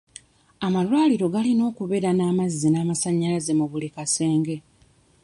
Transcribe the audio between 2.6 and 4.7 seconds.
n'amasanyalazze mu buli kasenge.